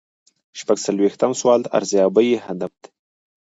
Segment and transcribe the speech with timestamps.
[0.59, 2.89] شپږ څلویښتم سوال د ارزیابۍ هدف دی.